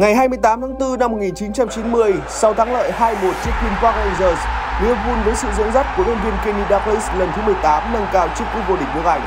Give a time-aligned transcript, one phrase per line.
[0.00, 3.14] Ngày 28 tháng 4 năm 1990, sau thắng lợi 2-1
[3.44, 4.40] trước Queen Park Rangers,
[4.82, 8.06] Liverpool với sự dẫn dắt của huấn luyện viên Kenny Dalglish lần thứ 18 nâng
[8.12, 9.20] cao chức cúp vô địch nước Anh.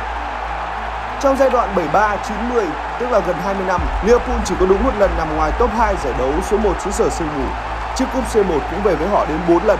[1.21, 2.65] Trong giai đoạn 73-90,
[2.99, 5.96] tức là gần 20 năm, Liverpool chỉ có đúng một lần nằm ngoài top 2
[6.04, 7.46] giải đấu số 1 xứ sở sương mù.
[7.96, 9.79] Chiếc cúp C1 cũng về với họ đến 4 lần.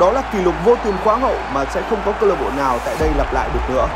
[0.00, 2.50] Đó là kỷ lục vô tiền khoáng hậu mà sẽ không có câu lạc bộ
[2.56, 3.88] nào tại đây lặp lại được nữa.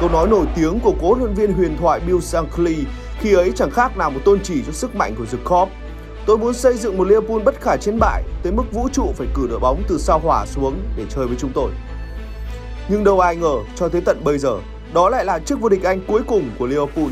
[0.00, 2.84] Câu nói nổi tiếng của cố huấn luyện viên huyền thoại Bill Shankly
[3.24, 5.68] khi ấy chẳng khác nào một tôn chỉ cho sức mạnh của The Corp.
[6.26, 9.26] Tôi muốn xây dựng một Liverpool bất khả chiến bại tới mức vũ trụ phải
[9.34, 11.70] cử đội bóng từ sao hỏa xuống để chơi với chúng tôi.
[12.88, 14.58] Nhưng đâu ai ngờ cho tới tận bây giờ,
[14.94, 17.08] đó lại là chức vô địch Anh cuối cùng của Liverpool.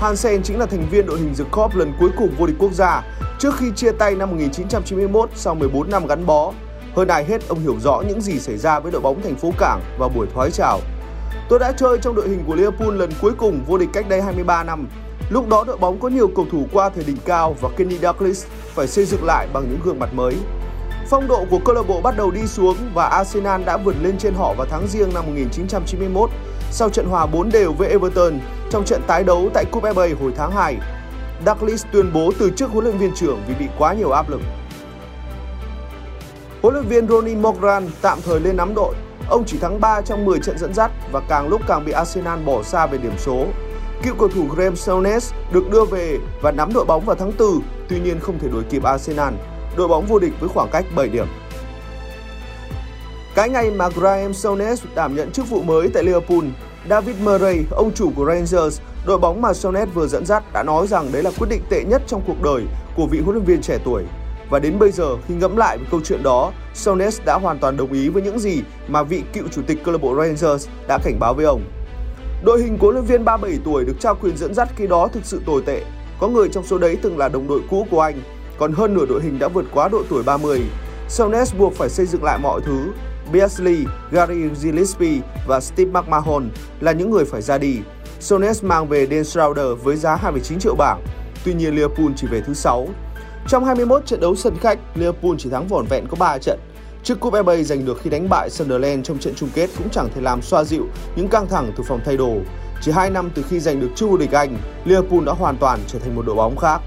[0.00, 2.72] Hansen chính là thành viên đội hình The Corp lần cuối cùng vô địch quốc
[2.72, 3.02] gia
[3.38, 6.52] trước khi chia tay năm 1991 sau 14 năm gắn bó.
[6.96, 9.52] Hơn ai hết, ông hiểu rõ những gì xảy ra với đội bóng thành phố
[9.58, 10.80] Cảng vào buổi thoái trào.
[11.48, 14.22] Tôi đã chơi trong đội hình của Liverpool lần cuối cùng vô địch cách đây
[14.22, 14.88] 23 năm
[15.30, 18.48] Lúc đó đội bóng có nhiều cầu thủ qua thời đỉnh cao và Kenny Dalglish
[18.50, 20.34] phải xây dựng lại bằng những gương mặt mới.
[21.10, 24.18] Phong độ của câu lạc bộ bắt đầu đi xuống và Arsenal đã vượt lên
[24.18, 26.30] trên họ vào tháng riêng năm 1991
[26.70, 30.32] sau trận hòa 4 đều với Everton trong trận tái đấu tại Cup FA hồi
[30.36, 30.76] tháng 2.
[31.46, 34.40] Dalglish tuyên bố từ chức huấn luyện viên trưởng vì bị quá nhiều áp lực.
[36.62, 38.94] Huấn luyện viên Ronnie Mogran tạm thời lên nắm đội.
[39.28, 42.38] Ông chỉ thắng 3 trong 10 trận dẫn dắt và càng lúc càng bị Arsenal
[42.44, 43.46] bỏ xa về điểm số
[44.02, 47.60] Cựu cầu thủ Graham Souness được đưa về và nắm đội bóng vào tháng 4,
[47.88, 49.34] tuy nhiên không thể đuổi kịp Arsenal,
[49.76, 51.26] đội bóng vô địch với khoảng cách 7 điểm.
[53.34, 56.44] Cái ngày mà Graham Souness đảm nhận chức vụ mới tại Liverpool,
[56.90, 60.86] David Murray, ông chủ của Rangers, đội bóng mà Souness vừa dẫn dắt đã nói
[60.86, 62.62] rằng đấy là quyết định tệ nhất trong cuộc đời
[62.96, 64.04] của vị huấn luyện viên trẻ tuổi.
[64.50, 67.76] Và đến bây giờ khi ngẫm lại về câu chuyện đó, Souness đã hoàn toàn
[67.76, 70.98] đồng ý với những gì mà vị cựu chủ tịch câu lạc bộ Rangers đã
[71.04, 71.62] cảnh báo với ông.
[72.42, 75.08] Đội hình của huấn luyện viên 37 tuổi được trao quyền dẫn dắt khi đó
[75.12, 75.82] thực sự tồi tệ.
[76.20, 78.20] Có người trong số đấy từng là đồng đội cũ của anh,
[78.58, 80.62] còn hơn nửa đội hình đã vượt quá độ tuổi 30.
[81.08, 82.92] Souness buộc phải xây dựng lại mọi thứ.
[83.32, 86.50] Beasley, Gary Gillespie và Steve McMahon
[86.80, 87.78] là những người phải ra đi.
[88.20, 91.02] Souness mang về Dan Schroeder với giá 29 triệu bảng.
[91.44, 92.88] Tuy nhiên Liverpool chỉ về thứ 6.
[93.48, 96.58] Trong 21 trận đấu sân khách, Liverpool chỉ thắng vỏn vẹn có 3 trận.
[97.02, 100.08] Chiếc cúp FA giành được khi đánh bại Sunderland trong trận chung kết cũng chẳng
[100.14, 100.86] thể làm xoa dịu
[101.16, 102.32] những căng thẳng từ phòng thay đồ.
[102.82, 105.78] Chỉ 2 năm từ khi giành được chức vô địch Anh, Liverpool đã hoàn toàn
[105.86, 106.80] trở thành một đội bóng khác.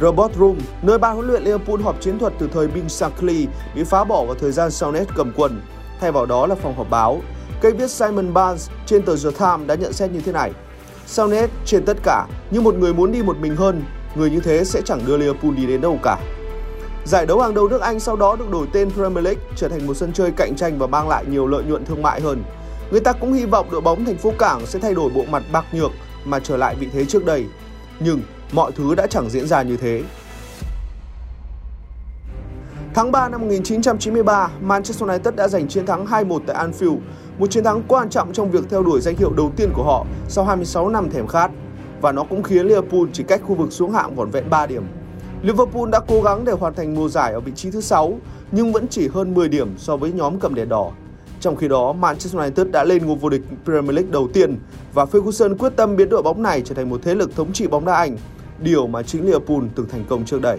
[0.00, 3.84] Robot Room, nơi ban huấn luyện Liverpool họp chiến thuật từ thời Bill Shankly bị
[3.84, 5.62] phá bỏ vào thời gian Saunet cầm quân.
[6.00, 7.20] Thay vào đó là phòng họp báo.
[7.60, 10.52] Cây viết Simon Barnes trên tờ The Times đã nhận xét như thế này.
[11.06, 14.64] Saunet trên tất cả, như một người muốn đi một mình hơn, người như thế
[14.64, 16.18] sẽ chẳng đưa Liverpool đi đến đâu cả.
[17.04, 19.86] Giải đấu hàng đầu nước Anh sau đó được đổi tên Premier League, trở thành
[19.86, 22.42] một sân chơi cạnh tranh và mang lại nhiều lợi nhuận thương mại hơn.
[22.90, 25.42] Người ta cũng hy vọng đội bóng thành phố Cảng sẽ thay đổi bộ mặt
[25.52, 25.90] bạc nhược
[26.24, 27.46] mà trở lại vị thế trước đây.
[28.00, 28.20] Nhưng
[28.52, 30.02] mọi thứ đã chẳng diễn ra như thế.
[32.94, 36.98] Tháng 3 năm 1993, Manchester United đã giành chiến thắng 2-1 tại Anfield,
[37.38, 40.06] một chiến thắng quan trọng trong việc theo đuổi danh hiệu đầu tiên của họ
[40.28, 41.50] sau 26 năm thèm khát.
[42.00, 44.82] Và nó cũng khiến Liverpool chỉ cách khu vực xuống hạng vỏn vẹn 3 điểm.
[45.42, 48.18] Liverpool đã cố gắng để hoàn thành mùa giải ở vị trí thứ 6
[48.52, 50.90] nhưng vẫn chỉ hơn 10 điểm so với nhóm cầm đèn đỏ.
[51.40, 54.58] Trong khi đó, Manchester United đã lên ngôi vô địch Premier League đầu tiên
[54.94, 57.66] và Ferguson quyết tâm biến đội bóng này trở thành một thế lực thống trị
[57.66, 58.16] bóng đá Anh,
[58.58, 60.58] điều mà chính Liverpool từng thành công trước đây.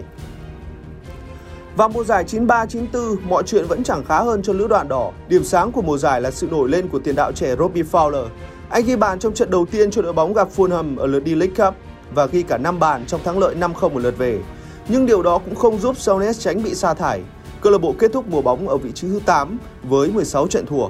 [1.76, 5.12] Vào mùa giải 93-94, mọi chuyện vẫn chẳng khá hơn cho lữ đoàn đỏ.
[5.28, 8.26] Điểm sáng của mùa giải là sự nổi lên của tiền đạo trẻ Robbie Fowler.
[8.68, 11.34] Anh ghi bàn trong trận đầu tiên cho đội bóng gặp Fulham ở lượt đi
[11.34, 11.74] League Cup
[12.14, 14.38] và ghi cả 5 bàn trong thắng lợi 5-0 ở lượt về.
[14.88, 17.20] Nhưng điều đó cũng không giúp Saunes tránh bị sa thải.
[17.60, 20.66] Câu lạc bộ kết thúc mùa bóng ở vị trí thứ 8 với 16 trận
[20.66, 20.88] thua.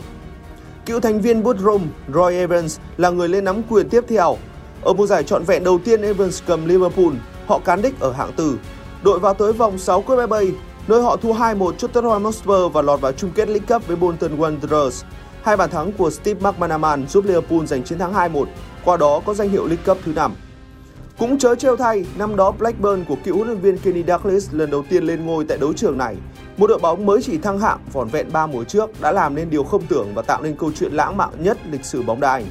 [0.86, 1.80] Cựu thành viên Woodrom,
[2.14, 4.36] Roy Evans là người lên nắm quyền tiếp theo.
[4.82, 7.12] Ở mùa giải trọn vẹn đầu tiên Evans cầm Liverpool,
[7.46, 8.58] họ cán đích ở hạng tư.
[9.02, 10.52] Đội vào tới vòng 6 Cup FA,
[10.88, 13.96] nơi họ thua 2-1 trước Tottenham Hotspur và lọt vào chung kết League Cup với
[13.96, 15.02] Bolton Wanderers.
[15.42, 18.44] Hai bàn thắng của Steve McManaman giúp Liverpool giành chiến thắng 2-1,
[18.84, 20.34] qua đó có danh hiệu League Cup thứ 5.
[21.18, 24.70] Cũng chớ trêu thay, năm đó Blackburn của cựu huấn luyện viên Kenny Dalglish lần
[24.70, 26.16] đầu tiên lên ngôi tại đấu trường này.
[26.56, 29.50] Một đội bóng mới chỉ thăng hạng vỏn vẹn 3 mùa trước đã làm nên
[29.50, 32.30] điều không tưởng và tạo nên câu chuyện lãng mạn nhất lịch sử bóng đá
[32.30, 32.44] Anh.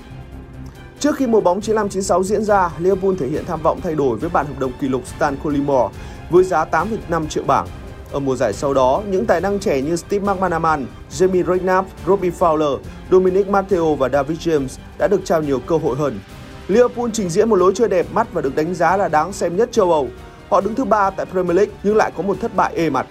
[0.99, 4.29] Trước khi mùa bóng 95-96 diễn ra, Liverpool thể hiện tham vọng thay đổi với
[4.29, 5.95] bản hợp đồng kỷ lục Stan Collymore
[6.29, 7.67] với giá 8,5 triệu bảng.
[8.11, 12.31] Ở mùa giải sau đó, những tài năng trẻ như Steve McManaman, Jamie Redknapp, Robbie
[12.39, 12.77] Fowler,
[13.11, 16.19] Dominic Matteo và David James đã được trao nhiều cơ hội hơn.
[16.67, 19.57] Liverpool trình diễn một lối chơi đẹp mắt và được đánh giá là đáng xem
[19.57, 20.07] nhất châu Âu.
[20.49, 23.07] Họ đứng thứ ba tại Premier League nhưng lại có một thất bại ê mặt.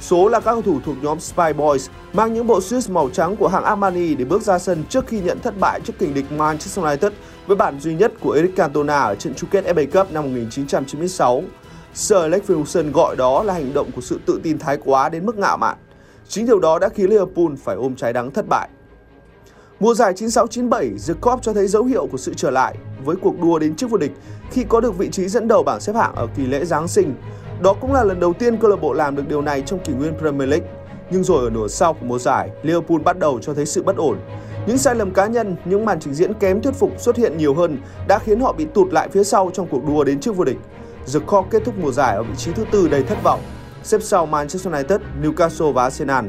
[0.00, 3.36] Số là các cầu thủ thuộc nhóm Spy Boys mang những bộ suit màu trắng
[3.36, 6.32] của hãng Armani để bước ra sân trước khi nhận thất bại trước kình địch
[6.32, 7.12] Manchester United
[7.46, 11.42] với bản duy nhất của Eric Cantona ở trận chung kết FA Cup năm 1996.
[11.94, 15.26] Sir Alex Ferguson gọi đó là hành động của sự tự tin thái quá đến
[15.26, 15.76] mức ngạo mạn.
[16.28, 18.68] Chính điều đó đã khiến Liverpool phải ôm trái đắng thất bại.
[19.80, 20.70] Mùa giải 96-97,
[21.08, 23.90] The Corp cho thấy dấu hiệu của sự trở lại với cuộc đua đến chức
[23.90, 24.12] vô địch
[24.50, 27.14] khi có được vị trí dẫn đầu bảng xếp hạng ở kỳ lễ Giáng sinh.
[27.62, 29.92] Đó cũng là lần đầu tiên câu lạc bộ làm được điều này trong kỷ
[29.92, 30.68] nguyên Premier League.
[31.10, 33.96] Nhưng rồi ở nửa sau của mùa giải, Liverpool bắt đầu cho thấy sự bất
[33.96, 34.18] ổn.
[34.66, 37.54] Những sai lầm cá nhân, những màn trình diễn kém thuyết phục xuất hiện nhiều
[37.54, 37.78] hơn
[38.08, 40.58] đã khiến họ bị tụt lại phía sau trong cuộc đua đến chức vô địch.
[41.12, 43.40] The Corp kết thúc mùa giải ở vị trí thứ tư đầy thất vọng,
[43.82, 46.24] xếp sau Manchester United, Newcastle và Arsenal.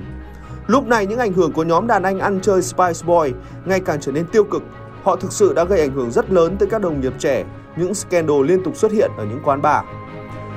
[0.69, 3.31] Lúc này những ảnh hưởng của nhóm đàn anh ăn chơi Spice Boy
[3.65, 4.63] ngày càng trở nên tiêu cực.
[5.03, 7.43] Họ thực sự đã gây ảnh hưởng rất lớn tới các đồng nghiệp trẻ,
[7.75, 9.85] những scandal liên tục xuất hiện ở những quán bar.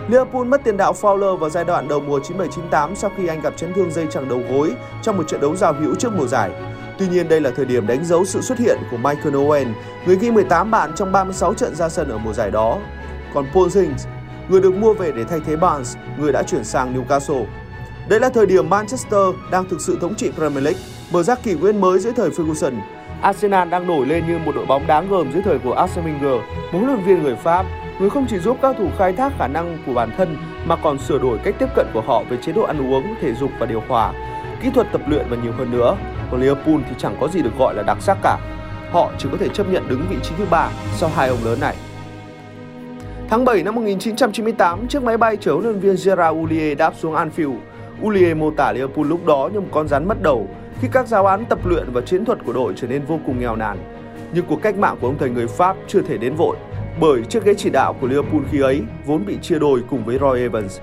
[0.08, 2.20] Liverpool mất tiền đạo Fowler vào giai đoạn đầu mùa
[2.70, 4.72] 97-98 sau khi anh gặp chấn thương dây chằng đầu gối
[5.02, 6.50] trong một trận đấu giao hữu trước mùa giải.
[6.98, 9.72] Tuy nhiên đây là thời điểm đánh dấu sự xuất hiện của Michael Owen,
[10.06, 12.78] người ghi 18 bàn trong 36 trận ra sân ở mùa giải đó.
[13.34, 14.08] Còn Paul Zings,
[14.48, 17.44] người được mua về để thay thế Barnes, người đã chuyển sang Newcastle.
[18.08, 19.20] Đây là thời điểm Manchester
[19.50, 20.80] đang thực sự thống trị Premier League,
[21.12, 22.72] mở ra kỷ nguyên mới dưới thời Ferguson.
[23.22, 26.38] Arsenal đang nổi lên như một đội bóng đáng gờm dưới thời của Arsene Wenger,
[26.38, 27.66] một huấn luyện viên người Pháp,
[28.00, 30.98] người không chỉ giúp các thủ khai thác khả năng của bản thân mà còn
[30.98, 33.66] sửa đổi cách tiếp cận của họ về chế độ ăn uống, thể dục và
[33.66, 34.12] điều hòa,
[34.62, 35.96] kỹ thuật tập luyện và nhiều hơn nữa.
[36.30, 38.38] Còn Liverpool thì chẳng có gì được gọi là đặc sắc cả.
[38.92, 41.60] Họ chỉ có thể chấp nhận đứng vị trí thứ ba sau hai ông lớn
[41.60, 41.76] này.
[43.28, 47.14] Tháng 7 năm 1998, chiếc máy bay chở huấn luyện viên Gerard Houllier đáp xuống
[47.14, 47.56] Anfield.
[48.06, 50.48] Ulie mô tả Liverpool lúc đó như một con rắn mất đầu
[50.80, 53.40] khi các giáo án tập luyện và chiến thuật của đội trở nên vô cùng
[53.40, 53.78] nghèo nàn.
[54.34, 56.56] Nhưng cuộc cách mạng của ông thầy người Pháp chưa thể đến vội,
[57.00, 60.18] bởi chiếc ghế chỉ đạo của Liverpool khi ấy vốn bị chia đôi cùng với
[60.18, 60.80] Roy Evans.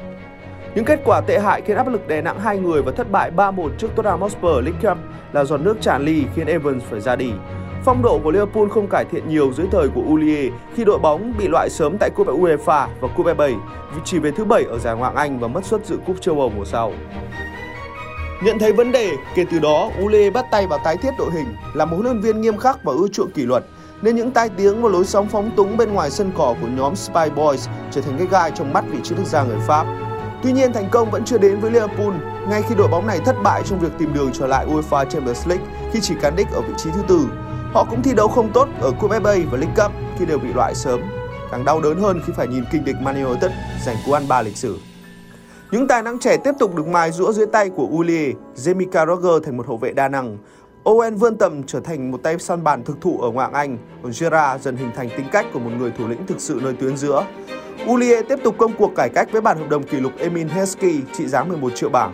[0.76, 3.32] Những kết quả tệ hại khiến áp lực đè nặng hai người và thất bại
[3.36, 4.98] 3-1 trước Tottenham Hotspur League Cup
[5.34, 7.32] là giọt nước tràn ly khiến Evans phải ra đi.
[7.86, 11.34] Phong độ của Liverpool không cải thiện nhiều dưới thời của Ulier khi đội bóng
[11.38, 13.60] bị loại sớm tại Cúp UEFA và Cúp FA,
[14.06, 16.40] chỉ về thứ bảy ở giải Ngoại hạng Anh và mất suất dự Cúp châu
[16.40, 16.94] Âu mùa sau.
[18.44, 21.56] Nhận thấy vấn đề, kể từ đó Ule bắt tay vào tái thiết đội hình,
[21.74, 23.64] là một huấn luyện viên nghiêm khắc và ưa chuộng kỷ luật,
[24.02, 26.96] nên những tai tiếng và lối sóng phóng túng bên ngoài sân cỏ của nhóm
[26.96, 29.86] Spy Boys trở thành cái gai trong mắt vị trí thức gia người Pháp.
[30.44, 32.14] Tuy nhiên thành công vẫn chưa đến với Liverpool
[32.50, 35.48] ngay khi đội bóng này thất bại trong việc tìm đường trở lại UEFA Champions
[35.48, 37.20] League khi chỉ cán đích ở vị trí thứ tư.
[37.74, 40.54] Họ cũng thi đấu không tốt ở Cup FA và League Cup khi đều bị
[40.54, 41.02] loại sớm.
[41.52, 43.52] Càng đau đớn hơn khi phải nhìn kinh địch Man United
[43.86, 44.78] giành cú ăn ba lịch sử.
[45.72, 49.44] Những tài năng trẻ tiếp tục được mài rũa dưới tay của Uli, Jamie Carragher
[49.44, 50.38] thành một hậu vệ đa năng.
[50.84, 54.12] Owen vươn tầm trở thành một tay săn bàn thực thụ ở ngoại Anh, còn
[54.20, 56.98] Gerrard dần hình thành tính cách của một người thủ lĩnh thực sự nơi tuyến
[56.98, 57.26] giữa.
[57.90, 61.02] Ulie tiếp tục công cuộc cải cách với bản hợp đồng kỷ lục Emin Heskey
[61.14, 62.14] trị giá 11 triệu bảng.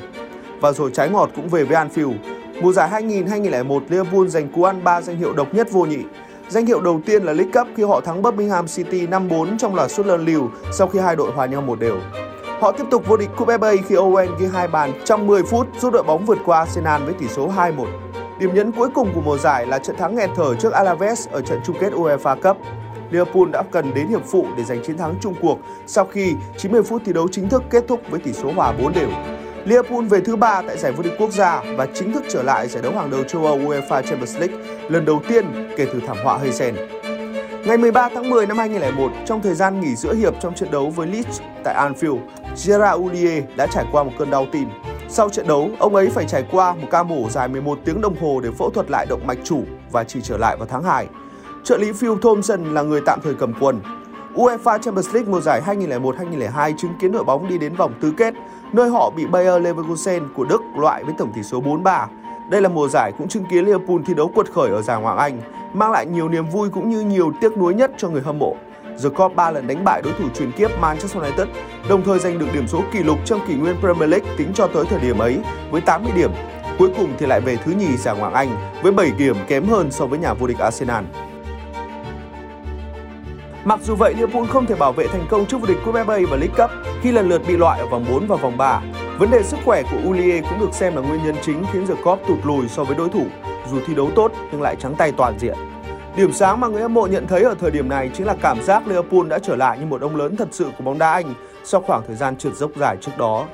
[0.61, 2.34] Và rồi trái ngọt cũng về với Anfield.
[2.61, 5.99] Mùa giải 2000-2001, Liverpool giành cú ăn 3 danh hiệu độc nhất vô nhị.
[6.49, 9.91] Danh hiệu đầu tiên là League Cup khi họ thắng Birmingham City 5-4 trong loạt
[9.91, 11.97] sút lần liều sau khi hai đội hòa nhau một đều.
[12.59, 15.67] Họ tiếp tục vô địch Cup FA khi Owen ghi hai bàn trong 10 phút
[15.79, 17.85] giúp đội bóng vượt qua Arsenal với tỷ số 2-1.
[18.39, 21.41] Điểm nhấn cuối cùng của mùa giải là trận thắng nghẹt thở trước Alaves ở
[21.41, 22.57] trận chung kết UEFA Cup.
[23.11, 26.83] Liverpool đã cần đến hiệp phụ để giành chiến thắng chung cuộc sau khi 90
[26.83, 29.09] phút thi đấu chính thức kết thúc với tỷ số hòa 4 đều.
[29.65, 32.67] Liverpool về thứ ba tại giải vô địch quốc gia và chính thức trở lại
[32.67, 34.55] giải đấu hàng đầu châu Âu UEFA Champions League
[34.89, 35.45] lần đầu tiên
[35.77, 36.75] kể từ thảm họa Heysel.
[37.65, 40.89] Ngày 13 tháng 10 năm 2001, trong thời gian nghỉ giữa hiệp trong trận đấu
[40.89, 42.19] với Leeds tại Anfield,
[42.65, 44.67] Gerard Houllier đã trải qua một cơn đau tim.
[45.09, 48.15] Sau trận đấu, ông ấy phải trải qua một ca mổ dài 11 tiếng đồng
[48.21, 51.07] hồ để phẫu thuật lại động mạch chủ và chỉ trở lại vào tháng 2.
[51.63, 53.81] Trợ lý Phil Thompson là người tạm thời cầm quân.
[54.35, 58.33] UEFA Champions League mùa giải 2001-2002 chứng kiến đội bóng đi đến vòng tứ kết,
[58.75, 62.07] nơi họ bị Bayer Leverkusen của Đức loại với tổng tỷ số 4-3.
[62.49, 65.17] Đây là mùa giải cũng chứng kiến Liverpool thi đấu quật khởi ở giải Ngoại
[65.17, 65.41] Anh,
[65.73, 68.55] mang lại nhiều niềm vui cũng như nhiều tiếc nuối nhất cho người hâm mộ.
[69.03, 71.47] The Cop 3 lần đánh bại đối thủ truyền kiếp Manchester United,
[71.89, 74.67] đồng thời giành được điểm số kỷ lục trong kỷ nguyên Premier League tính cho
[74.67, 75.39] tới thời điểm ấy
[75.71, 76.31] với 80 điểm.
[76.79, 78.49] Cuối cùng thì lại về thứ nhì giải Ngoại Anh
[78.83, 81.03] với 7 điểm kém hơn so với nhà vô địch Arsenal.
[83.65, 86.27] Mặc dù vậy, Liverpool không thể bảo vệ thành công trước vô địch Cup FA
[86.29, 86.69] và League Cup
[87.01, 88.81] khi lần lượt bị loại ở vòng 4 và vòng 3.
[89.19, 91.93] Vấn đề sức khỏe của Ulie cũng được xem là nguyên nhân chính khiến The
[92.03, 93.25] Cop tụt lùi so với đối thủ,
[93.71, 95.55] dù thi đấu tốt nhưng lại trắng tay toàn diện.
[96.17, 98.61] Điểm sáng mà người hâm mộ nhận thấy ở thời điểm này chính là cảm
[98.61, 101.33] giác Liverpool đã trở lại như một ông lớn thật sự của bóng đá Anh
[101.63, 103.45] sau khoảng thời gian trượt dốc dài trước đó.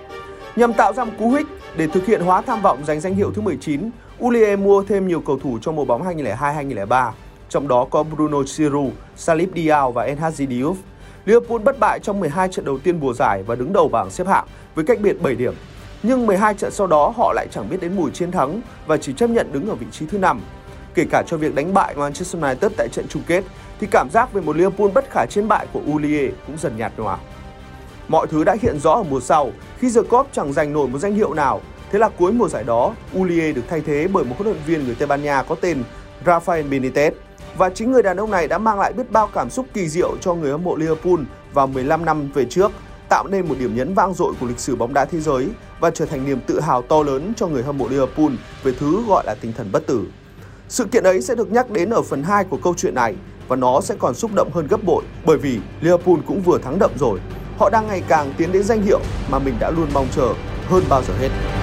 [0.55, 3.31] Nhằm tạo ra một cú hích để thực hiện hóa tham vọng giành danh hiệu
[3.35, 3.89] thứ 19,
[4.23, 7.11] Ulie mua thêm nhiều cầu thủ trong mùa bóng 2002-2003,
[7.51, 10.75] trong đó có Bruno Giroud, Salif Diao và NHG Diouf.
[11.25, 14.27] Liverpool bất bại trong 12 trận đầu tiên mùa giải và đứng đầu bảng xếp
[14.27, 15.53] hạng với cách biệt 7 điểm.
[16.03, 19.13] Nhưng 12 trận sau đó họ lại chẳng biết đến mùi chiến thắng và chỉ
[19.13, 20.41] chấp nhận đứng ở vị trí thứ 5.
[20.93, 23.43] Kể cả cho việc đánh bại Manchester United tại trận chung kết
[23.79, 26.91] thì cảm giác về một Liverpool bất khả chiến bại của Ulie cũng dần nhạt
[26.97, 27.17] nhòa.
[28.07, 30.99] Mọi thứ đã hiện rõ ở mùa sau khi The Cop chẳng giành nổi một
[30.99, 31.61] danh hiệu nào.
[31.91, 34.85] Thế là cuối mùa giải đó, Ulie được thay thế bởi một huấn luyện viên
[34.85, 35.83] người Tây Ban Nha có tên
[36.25, 37.11] Rafael Benitez.
[37.57, 40.17] Và chính người đàn ông này đã mang lại biết bao cảm xúc kỳ diệu
[40.21, 41.19] cho người hâm mộ Liverpool
[41.53, 42.71] vào 15 năm về trước,
[43.09, 45.47] tạo nên một điểm nhấn vang dội của lịch sử bóng đá thế giới
[45.79, 48.31] và trở thành niềm tự hào to lớn cho người hâm mộ Liverpool
[48.63, 50.03] về thứ gọi là tinh thần bất tử.
[50.69, 53.15] Sự kiện ấy sẽ được nhắc đến ở phần 2 của câu chuyện này
[53.47, 56.79] và nó sẽ còn xúc động hơn gấp bội bởi vì Liverpool cũng vừa thắng
[56.79, 57.19] đậm rồi.
[57.57, 58.99] Họ đang ngày càng tiến đến danh hiệu
[59.31, 60.33] mà mình đã luôn mong chờ
[60.69, 61.60] hơn bao giờ hết.